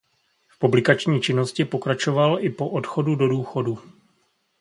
V 0.47 0.57
publikační 0.59 1.21
činnosti 1.21 1.65
pokračoval 1.65 2.37
i 2.39 2.49
po 2.49 2.69
odchodu 2.69 3.15
do 3.15 3.27
důchodu. 3.27 3.79